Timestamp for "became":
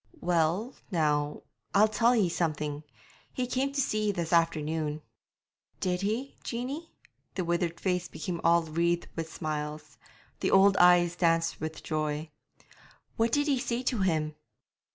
8.07-8.41